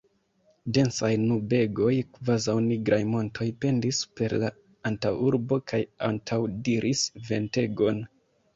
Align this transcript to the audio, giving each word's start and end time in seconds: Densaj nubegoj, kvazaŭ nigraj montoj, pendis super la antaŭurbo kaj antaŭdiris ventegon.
Densaj 0.77 1.09
nubegoj, 1.25 1.91
kvazaŭ 2.15 2.55
nigraj 2.69 2.99
montoj, 3.11 3.47
pendis 3.67 4.01
super 4.07 4.37
la 4.47 4.51
antaŭurbo 4.93 5.61
kaj 5.75 5.83
antaŭdiris 6.11 7.07
ventegon. 7.33 8.05